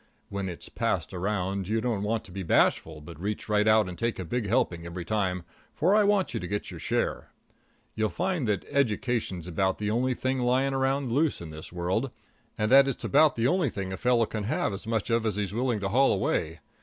When 0.29 0.49
it's 0.49 0.67
passed 0.67 1.13
around 1.13 1.67
you 1.67 1.79
don't 1.79 2.01
want 2.01 2.23
to 2.23 2.31
be 2.31 2.41
bashful, 2.41 3.01
but 3.01 3.19
reach 3.21 3.47
right 3.47 3.67
out 3.67 3.87
and 3.87 3.99
take 3.99 4.17
a 4.17 4.25
big 4.25 4.47
helping 4.47 4.83
every 4.83 5.05
time, 5.05 5.43
for 5.75 5.93
I 5.93 6.03
want 6.03 6.33
you 6.33 6.39
to 6.39 6.47
get 6.47 6.71
your 6.71 6.79
share. 6.79 7.29
You'll 7.93 8.09
find 8.09 8.47
that 8.47 8.65
education's 8.71 9.47
about 9.47 9.77
the 9.77 9.91
only 9.91 10.15
thing 10.15 10.39
lying 10.39 10.73
around 10.73 11.11
loose 11.11 11.39
in 11.39 11.51
this 11.51 11.71
world, 11.71 12.09
and 12.57 12.71
that 12.71 12.87
it's 12.87 13.03
about 13.03 13.35
the 13.35 13.45
only 13.45 13.69
thing 13.69 13.93
a 13.93 13.95
fellow 13.97 14.25
can 14.25 14.45
have 14.45 14.73
as 14.73 14.87
much 14.87 15.11
of 15.11 15.23
as 15.23 15.35
he's 15.35 15.53
willing 15.53 15.79
to 15.81 15.89
haul 15.89 16.11
away. 16.11 16.61